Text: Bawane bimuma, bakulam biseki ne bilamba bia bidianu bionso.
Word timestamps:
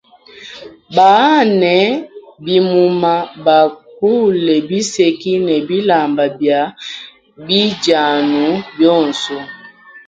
Bawane 0.95 1.77
bimuma, 2.45 3.13
bakulam 3.45 4.61
biseki 4.69 5.33
ne 5.45 5.55
bilamba 5.67 6.23
bia 6.39 6.59
bidianu 7.45 8.43
bionso. 8.75 9.37